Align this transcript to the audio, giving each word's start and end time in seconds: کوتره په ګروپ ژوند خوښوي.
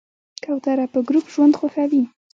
کوتره 0.43 0.85
په 0.93 0.99
ګروپ 1.07 1.25
ژوند 1.33 1.53
خوښوي. 1.59 2.03